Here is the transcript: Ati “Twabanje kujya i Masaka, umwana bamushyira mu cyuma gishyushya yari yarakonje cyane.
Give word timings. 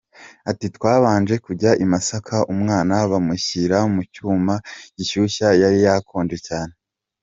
Ati 0.51 0.67
“Twabanje 0.75 1.35
kujya 1.45 1.71
i 1.83 1.85
Masaka, 1.91 2.37
umwana 2.53 2.95
bamushyira 3.11 3.77
mu 3.93 4.01
cyuma 4.13 4.53
gishyushya 4.95 5.47
yari 5.61 5.79
yarakonje 5.85 6.37
cyane. 6.49 6.73